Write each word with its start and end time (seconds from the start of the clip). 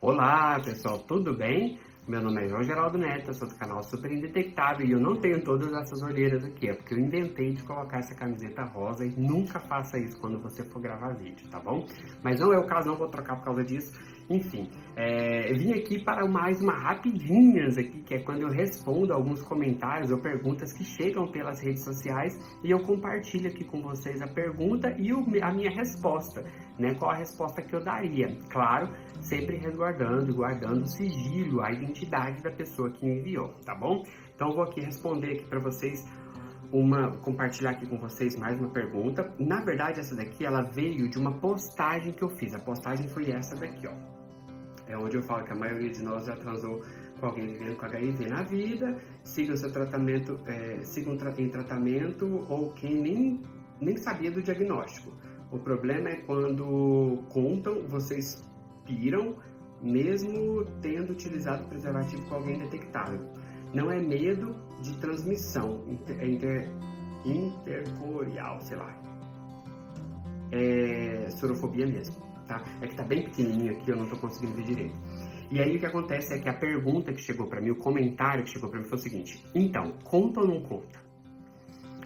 Olá 0.00 0.60
pessoal, 0.60 0.98
tudo 0.98 1.34
bem? 1.34 1.78
Meu 2.06 2.20
nome 2.20 2.44
é 2.44 2.48
João 2.48 2.62
Geraldo 2.62 2.98
Neto, 2.98 3.28
eu 3.28 3.34
sou 3.34 3.48
do 3.48 3.54
canal 3.54 3.82
Super 3.82 4.12
Indetectável 4.12 4.86
e 4.86 4.92
eu 4.92 5.00
não 5.00 5.16
tenho 5.16 5.42
todas 5.42 5.72
essas 5.72 6.02
olheiras 6.02 6.44
aqui, 6.44 6.68
é 6.68 6.74
porque 6.74 6.92
eu 6.92 6.98
inventei 6.98 7.54
de 7.54 7.62
colocar 7.62 8.00
essa 8.00 8.14
camiseta 8.14 8.62
rosa 8.64 9.06
e 9.06 9.10
nunca 9.18 9.58
faça 9.60 9.98
isso 9.98 10.20
quando 10.20 10.38
você 10.38 10.62
for 10.64 10.82
gravar 10.82 11.14
vídeo, 11.14 11.48
tá 11.48 11.58
bom? 11.58 11.86
Mas 12.22 12.38
não 12.38 12.52
é 12.52 12.58
o 12.58 12.66
caso, 12.66 12.88
não 12.88 12.96
vou 12.96 13.08
trocar 13.08 13.36
por 13.36 13.46
causa 13.46 13.64
disso. 13.64 13.98
Enfim, 14.28 14.70
é, 14.96 15.52
vim 15.52 15.72
aqui 15.72 16.02
para 16.02 16.26
mais 16.26 16.60
uma 16.62 16.72
rapidinhas 16.72 17.76
aqui, 17.76 18.02
que 18.02 18.14
é 18.14 18.18
quando 18.20 18.42
eu 18.42 18.48
respondo 18.48 19.12
alguns 19.12 19.42
comentários 19.42 20.10
ou 20.10 20.18
perguntas 20.18 20.72
que 20.72 20.82
chegam 20.82 21.30
pelas 21.30 21.60
redes 21.60 21.84
sociais 21.84 22.32
e 22.62 22.70
eu 22.70 22.80
compartilho 22.80 23.48
aqui 23.48 23.64
com 23.64 23.82
vocês 23.82 24.22
a 24.22 24.26
pergunta 24.26 24.94
e 24.98 25.12
o, 25.12 25.24
a 25.42 25.52
minha 25.52 25.70
resposta, 25.70 26.42
né? 26.78 26.94
Qual 26.94 27.10
a 27.10 27.16
resposta 27.16 27.60
que 27.60 27.74
eu 27.74 27.84
daria? 27.84 28.34
Claro, 28.50 28.88
sempre 29.20 29.56
resguardando 29.56 30.30
e 30.30 30.34
guardando 30.34 30.82
o 30.82 30.86
sigilo, 30.86 31.60
a 31.60 31.70
identidade 31.70 32.42
da 32.42 32.50
pessoa 32.50 32.90
que 32.90 33.06
enviou, 33.06 33.48
tá 33.64 33.74
bom? 33.74 34.04
Então 34.34 34.52
vou 34.52 34.64
aqui 34.64 34.80
responder 34.80 35.32
aqui 35.32 35.44
para 35.44 35.60
vocês 35.60 36.02
uma 36.72 37.16
compartilhar 37.18 37.70
aqui 37.70 37.86
com 37.86 37.98
vocês 37.98 38.36
mais 38.36 38.58
uma 38.58 38.70
pergunta. 38.70 39.32
Na 39.38 39.62
verdade, 39.62 40.00
essa 40.00 40.16
daqui 40.16 40.46
ela 40.46 40.62
veio 40.62 41.08
de 41.10 41.18
uma 41.18 41.38
postagem 41.38 42.12
que 42.12 42.22
eu 42.22 42.30
fiz. 42.30 42.54
A 42.54 42.58
postagem 42.58 43.06
foi 43.08 43.30
essa 43.30 43.54
daqui, 43.54 43.86
ó 43.86 44.23
é 44.86 44.96
onde 44.96 45.16
eu 45.16 45.22
falo 45.22 45.44
que 45.44 45.52
a 45.52 45.56
maioria 45.56 45.90
de 45.90 46.02
nós 46.02 46.26
já 46.26 46.36
transou 46.36 46.82
com 47.18 47.26
alguém 47.26 47.46
vivendo 47.46 47.76
com 47.76 47.86
HIV 47.86 48.28
na 48.28 48.42
vida, 48.42 48.98
siga 49.22 49.54
o 49.54 49.56
seu 49.56 49.72
tratamento, 49.72 50.38
é, 50.46 50.82
siga 50.82 51.10
um 51.10 51.16
tra 51.16 51.32
em 51.38 51.48
tratamento 51.48 52.44
ou 52.48 52.72
quem 52.72 53.00
nem, 53.00 53.40
nem 53.80 53.96
sabia 53.96 54.30
do 54.30 54.42
diagnóstico. 54.42 55.12
O 55.50 55.58
problema 55.58 56.10
é 56.10 56.16
quando 56.16 57.22
contam, 57.30 57.86
vocês 57.86 58.44
piram, 58.84 59.36
mesmo 59.80 60.64
tendo 60.82 61.12
utilizado 61.12 61.64
preservativo 61.68 62.26
com 62.28 62.34
alguém 62.34 62.58
detectável. 62.58 63.20
Não 63.72 63.90
é 63.90 64.00
medo 64.00 64.54
de 64.82 64.96
transmissão 64.98 65.82
inter, 65.88 66.28
inter, 66.28 66.70
intercorporeal, 67.24 68.60
sei 68.60 68.76
lá. 68.76 68.94
É 70.52 71.28
sorofobia 71.30 71.86
mesmo 71.86 72.33
tá? 72.46 72.62
É 72.80 72.86
que 72.86 72.94
tá 72.94 73.02
bem 73.02 73.24
pequenininho 73.24 73.72
aqui, 73.72 73.90
eu 73.90 73.96
não 73.96 74.08
tô 74.08 74.16
conseguindo 74.16 74.54
ver 74.54 74.64
direito. 74.64 74.94
E 75.50 75.60
aí 75.60 75.76
o 75.76 75.78
que 75.78 75.86
acontece 75.86 76.34
é 76.34 76.38
que 76.38 76.48
a 76.48 76.54
pergunta 76.54 77.12
que 77.12 77.20
chegou 77.20 77.46
para 77.46 77.60
mim, 77.60 77.70
o 77.70 77.76
comentário 77.76 78.44
que 78.44 78.50
chegou 78.50 78.70
para 78.70 78.80
mim 78.80 78.86
foi 78.86 78.98
o 78.98 79.00
seguinte: 79.00 79.44
então, 79.54 79.92
conta 80.02 80.40
ou 80.40 80.46
não 80.46 80.60
conta? 80.62 81.02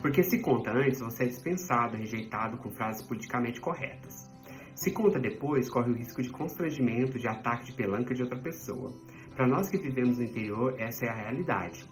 Porque 0.00 0.22
se 0.22 0.40
conta 0.40 0.70
antes, 0.72 1.00
você 1.00 1.24
é 1.24 1.26
dispensado, 1.26 1.96
rejeitado 1.96 2.56
com 2.56 2.70
frases 2.70 3.06
politicamente 3.06 3.60
corretas. 3.60 4.30
Se 4.74 4.90
conta 4.90 5.18
depois, 5.18 5.68
corre 5.68 5.90
o 5.90 5.94
risco 5.94 6.22
de 6.22 6.30
constrangimento, 6.30 7.18
de 7.18 7.28
ataque 7.28 7.66
de 7.66 7.72
pelanca 7.72 8.14
de 8.14 8.22
outra 8.22 8.38
pessoa. 8.38 8.92
Para 9.36 9.46
nós 9.46 9.68
que 9.68 9.76
vivemos 9.76 10.16
no 10.16 10.24
interior, 10.24 10.74
essa 10.78 11.04
é 11.04 11.08
a 11.10 11.14
realidade. 11.14 11.86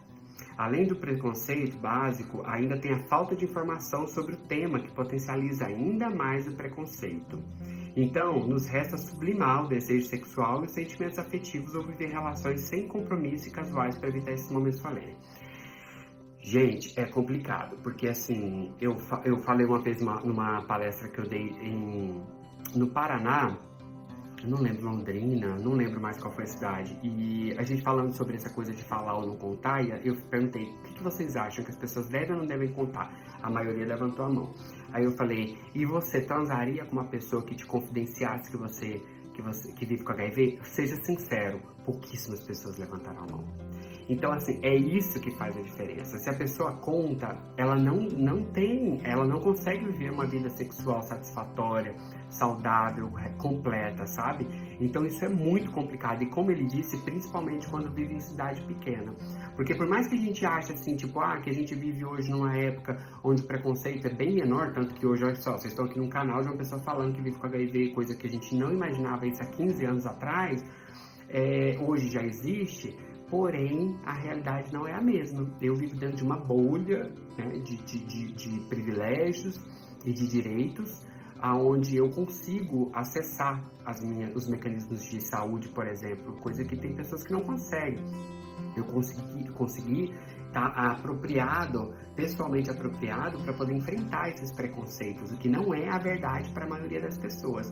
Além 0.56 0.86
do 0.86 0.96
preconceito 0.96 1.76
básico, 1.76 2.42
ainda 2.44 2.78
tem 2.78 2.92
a 2.92 3.06
falta 3.08 3.36
de 3.36 3.44
informação 3.44 4.06
sobre 4.06 4.34
o 4.34 4.36
tema 4.36 4.80
que 4.80 4.90
potencializa 4.90 5.66
ainda 5.66 6.10
mais 6.10 6.48
o 6.48 6.56
preconceito. 6.56 7.38
Então, 8.00 8.46
nos 8.46 8.68
resta 8.68 8.96
sublimar 8.96 9.64
o 9.64 9.68
desejo 9.68 10.06
sexual 10.06 10.62
e 10.62 10.66
os 10.66 10.70
sentimentos 10.70 11.18
afetivos 11.18 11.74
ou 11.74 11.82
viver 11.82 12.10
relações 12.10 12.60
sem 12.60 12.86
compromisso 12.86 13.48
e 13.48 13.50
casuais 13.50 13.98
para 13.98 14.08
evitar 14.08 14.30
esses 14.30 14.48
momentos 14.52 14.78
solenes. 14.78 15.16
Gente, 16.40 16.96
é 16.96 17.06
complicado, 17.06 17.76
porque 17.82 18.06
assim, 18.06 18.72
eu, 18.80 18.96
eu 19.24 19.38
falei 19.38 19.66
uma 19.66 19.82
vez 19.82 20.00
uma, 20.00 20.20
numa 20.20 20.62
palestra 20.62 21.08
que 21.08 21.18
eu 21.18 21.28
dei 21.28 21.48
em, 21.60 22.22
no 22.76 22.86
Paraná, 22.86 23.58
não 24.46 24.58
lembro 24.58 24.84
Londrina, 24.84 25.56
não 25.58 25.72
lembro 25.72 26.00
mais 26.00 26.20
qual 26.20 26.32
foi 26.32 26.44
a 26.44 26.46
cidade, 26.46 26.98
e 27.02 27.52
a 27.58 27.62
gente 27.62 27.82
falando 27.82 28.12
sobre 28.12 28.36
essa 28.36 28.50
coisa 28.50 28.72
de 28.72 28.82
falar 28.84 29.16
ou 29.16 29.26
não 29.26 29.36
contar, 29.36 29.82
eu 30.04 30.16
perguntei, 30.30 30.64
o 30.64 30.82
que, 30.82 30.94
que 30.94 31.02
vocês 31.02 31.36
acham 31.36 31.64
que 31.64 31.70
as 31.70 31.76
pessoas 31.76 32.08
devem 32.08 32.32
ou 32.32 32.38
não 32.38 32.46
devem 32.46 32.72
contar? 32.72 33.12
A 33.42 33.50
maioria 33.50 33.86
levantou 33.86 34.24
a 34.24 34.28
mão. 34.28 34.54
Aí 34.92 35.04
eu 35.04 35.12
falei, 35.12 35.58
e 35.74 35.84
você 35.84 36.20
transaria 36.20 36.84
com 36.84 36.92
uma 36.92 37.04
pessoa 37.04 37.42
que 37.42 37.54
te 37.54 37.66
confidenciasse 37.66 38.50
que 38.50 38.56
você 38.56 39.02
que 39.34 39.42
você 39.42 39.72
que 39.72 39.86
vive 39.86 40.02
com 40.02 40.12
HIV? 40.12 40.58
Seja 40.64 40.96
sincero, 41.04 41.60
pouquíssimas 41.84 42.42
pessoas 42.44 42.76
levantaram 42.76 43.22
a 43.22 43.26
mão. 43.30 43.67
Então, 44.08 44.32
assim, 44.32 44.58
é 44.62 44.74
isso 44.74 45.20
que 45.20 45.30
faz 45.32 45.56
a 45.56 45.60
diferença. 45.60 46.18
Se 46.18 46.30
a 46.30 46.34
pessoa 46.34 46.72
conta, 46.78 47.36
ela 47.56 47.76
não, 47.76 47.96
não 47.96 48.42
tem, 48.52 49.00
ela 49.04 49.26
não 49.26 49.38
consegue 49.40 49.84
viver 49.84 50.10
uma 50.10 50.26
vida 50.26 50.48
sexual 50.50 51.02
satisfatória, 51.02 51.94
saudável, 52.30 53.10
é, 53.18 53.28
completa, 53.36 54.06
sabe? 54.06 54.46
Então 54.80 55.04
isso 55.04 55.24
é 55.24 55.28
muito 55.28 55.70
complicado. 55.72 56.22
E 56.22 56.26
como 56.30 56.50
ele 56.50 56.64
disse, 56.64 56.96
principalmente 57.04 57.68
quando 57.68 57.92
vive 57.92 58.14
em 58.14 58.20
cidade 58.20 58.62
pequena. 58.62 59.14
Porque 59.56 59.74
por 59.74 59.86
mais 59.86 60.08
que 60.08 60.14
a 60.14 60.18
gente 60.18 60.44
ache 60.46 60.72
assim, 60.72 60.96
tipo, 60.96 61.20
ah, 61.20 61.40
que 61.40 61.50
a 61.50 61.54
gente 61.54 61.74
vive 61.74 62.04
hoje 62.04 62.30
numa 62.30 62.56
época 62.56 62.98
onde 63.22 63.42
o 63.42 63.46
preconceito 63.46 64.06
é 64.06 64.10
bem 64.10 64.34
menor, 64.34 64.72
tanto 64.72 64.94
que 64.94 65.06
hoje, 65.06 65.24
olha 65.24 65.36
só, 65.36 65.52
vocês 65.52 65.72
estão 65.72 65.84
aqui 65.84 65.98
num 65.98 66.08
canal 66.08 66.42
de 66.42 66.48
uma 66.48 66.56
pessoa 66.56 66.80
falando 66.82 67.14
que 67.14 67.22
vive 67.22 67.36
com 67.38 67.46
HIV, 67.46 67.90
coisa 67.92 68.14
que 68.14 68.26
a 68.26 68.30
gente 68.30 68.54
não 68.54 68.72
imaginava 68.72 69.26
isso 69.26 69.42
há 69.42 69.46
15 69.46 69.84
anos 69.84 70.06
atrás, 70.06 70.64
é, 71.28 71.76
hoje 71.80 72.10
já 72.10 72.22
existe, 72.22 72.96
porém 73.30 73.98
a 74.04 74.14
realidade 74.14 74.72
não 74.72 74.86
é 74.86 74.94
a 74.94 75.00
mesma. 75.00 75.48
Eu 75.60 75.74
vivo 75.74 75.96
dentro 75.96 76.16
de 76.16 76.24
uma 76.24 76.38
bolha 76.38 77.12
né, 77.36 77.48
de, 77.58 77.76
de, 77.84 77.98
de, 78.06 78.32
de 78.32 78.60
privilégios 78.68 79.60
e 80.04 80.12
de 80.12 80.28
direitos, 80.28 81.06
aonde 81.40 81.96
eu 81.96 82.10
consigo 82.10 82.90
acessar 82.94 83.62
as 83.84 83.98
os 84.34 84.48
mecanismos 84.48 85.02
de 85.08 85.20
saúde, 85.20 85.68
por 85.68 85.86
exemplo, 85.86 86.36
coisa 86.40 86.64
que 86.64 86.76
tem 86.76 86.94
pessoas 86.94 87.22
que 87.24 87.32
não 87.32 87.42
conseguem. 87.42 88.04
Eu 88.76 88.84
consegui, 88.84 89.48
consegui 89.52 90.14
estar 90.48 90.70
tá 90.70 90.92
apropriado, 90.92 91.94
pessoalmente 92.14 92.70
apropriado, 92.70 93.42
para 93.42 93.52
poder 93.52 93.74
enfrentar 93.74 94.28
esses 94.30 94.54
preconceitos, 94.54 95.32
o 95.32 95.36
que 95.38 95.48
não 95.48 95.74
é 95.74 95.88
a 95.88 95.98
verdade 95.98 96.50
para 96.52 96.64
a 96.64 96.68
maioria 96.68 97.00
das 97.00 97.18
pessoas. 97.18 97.70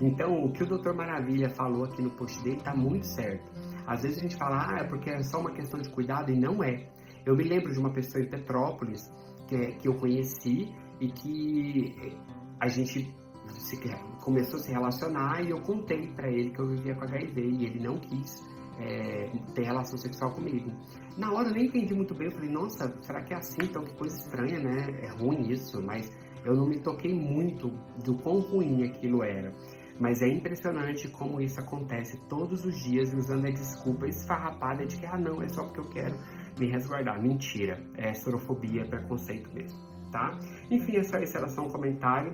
Então, 0.00 0.44
o 0.44 0.52
que 0.52 0.62
o 0.62 0.66
Dr. 0.66 0.94
Maravilha 0.94 1.50
falou 1.50 1.84
aqui 1.84 2.02
no 2.02 2.10
post 2.10 2.42
dele 2.42 2.56
está 2.56 2.74
muito 2.74 3.06
certo. 3.06 3.50
Às 3.88 4.02
vezes 4.02 4.18
a 4.18 4.20
gente 4.20 4.36
fala, 4.36 4.68
ah, 4.68 4.80
é 4.80 4.84
porque 4.84 5.08
é 5.08 5.22
só 5.22 5.40
uma 5.40 5.50
questão 5.50 5.80
de 5.80 5.90
cuidado, 5.90 6.30
e 6.30 6.38
não 6.38 6.62
é. 6.62 6.86
Eu 7.24 7.34
me 7.34 7.42
lembro 7.42 7.72
de 7.72 7.78
uma 7.78 7.90
pessoa 7.90 8.22
em 8.22 8.28
Petrópolis 8.28 9.00
que, 9.48 9.56
que 9.78 9.88
eu 9.88 9.94
conheci 9.94 10.70
e 11.00 11.10
que 11.10 12.12
a 12.60 12.68
gente 12.68 13.14
se, 13.48 13.76
começou 14.22 14.58
a 14.58 14.62
se 14.62 14.70
relacionar 14.70 15.42
e 15.42 15.50
eu 15.50 15.60
contei 15.62 16.06
para 16.08 16.30
ele 16.30 16.50
que 16.50 16.60
eu 16.60 16.68
vivia 16.68 16.94
com 16.94 17.04
HIV 17.04 17.40
e 17.40 17.64
ele 17.64 17.80
não 17.80 17.98
quis 17.98 18.42
é, 18.78 19.30
ter 19.54 19.64
relação 19.64 19.96
sexual 19.96 20.32
comigo. 20.32 20.70
Na 21.16 21.32
hora 21.32 21.48
eu 21.48 21.54
nem 21.54 21.66
entendi 21.66 21.94
muito 21.94 22.14
bem, 22.14 22.26
eu 22.26 22.32
falei, 22.32 22.50
nossa, 22.50 22.94
será 23.02 23.22
que 23.22 23.32
é 23.32 23.38
assim? 23.38 23.62
Então 23.62 23.82
que 23.82 23.94
coisa 23.96 24.14
estranha, 24.16 24.60
né? 24.60 25.00
É 25.02 25.08
ruim 25.08 25.50
isso, 25.50 25.82
mas 25.82 26.10
eu 26.44 26.54
não 26.54 26.68
me 26.68 26.78
toquei 26.80 27.12
muito 27.12 27.68
do 28.04 28.16
quão 28.18 28.40
ruim 28.40 28.84
aquilo 28.84 29.22
era. 29.22 29.52
Mas 30.00 30.22
é 30.22 30.28
impressionante 30.28 31.08
como 31.08 31.40
isso 31.40 31.58
acontece 31.60 32.16
todos 32.28 32.64
os 32.64 32.76
dias 32.84 33.12
usando 33.12 33.46
a 33.46 33.50
desculpa 33.50 34.06
esfarrapada 34.06 34.86
de 34.86 34.96
que, 34.96 35.06
ah, 35.06 35.18
não, 35.18 35.42
é 35.42 35.48
só 35.48 35.64
porque 35.64 35.80
eu 35.80 35.88
quero 35.88 36.14
me 36.58 36.70
resguardar. 36.70 37.20
Mentira, 37.20 37.82
é 37.96 38.14
sorofobia, 38.14 38.82
é 38.82 38.84
preconceito 38.84 39.52
mesmo, 39.52 39.78
tá? 40.12 40.38
Enfim, 40.70 40.96
é 40.96 41.02
só 41.02 41.18
isso, 41.18 41.36
era 41.36 41.48
só 41.48 41.62
um 41.62 41.68
comentário. 41.68 42.32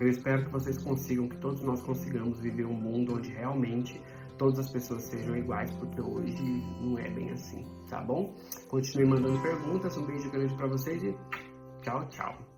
Eu 0.00 0.08
espero 0.08 0.46
que 0.46 0.50
vocês 0.50 0.82
consigam, 0.82 1.28
que 1.28 1.36
todos 1.36 1.62
nós 1.62 1.82
consigamos 1.82 2.40
viver 2.40 2.66
um 2.66 2.74
mundo 2.74 3.16
onde 3.16 3.30
realmente 3.32 4.00
todas 4.38 4.58
as 4.58 4.72
pessoas 4.72 5.02
sejam 5.04 5.36
iguais, 5.36 5.70
porque 5.74 6.00
hoje 6.00 6.42
não 6.80 6.98
é 6.98 7.10
bem 7.10 7.30
assim, 7.30 7.62
tá 7.88 8.00
bom? 8.00 8.34
Continue 8.68 9.06
mandando 9.06 9.40
perguntas, 9.42 9.96
um 9.98 10.06
beijo 10.06 10.30
grande 10.30 10.54
para 10.54 10.66
vocês 10.66 11.02
e 11.04 11.14
tchau, 11.82 12.08
tchau. 12.08 12.49